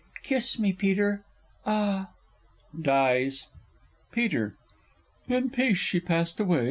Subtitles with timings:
[0.23, 1.23] Kiss me, Peter...
[1.63, 2.09] ah!
[2.75, 3.45] [Dies.
[4.11, 4.55] Peter.
[5.27, 6.59] In peace she passed away.